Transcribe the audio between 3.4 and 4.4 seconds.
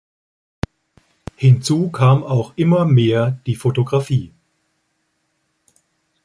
die Fotografie.